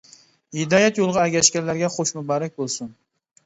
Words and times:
ھىدايەت 0.59 0.97
يولىغا 1.03 1.27
ئەگەشكەنلەرگە 1.27 1.93
خۇش 1.99 2.17
مۇبارەك 2.19 2.59
بولسۇن! 2.61 2.95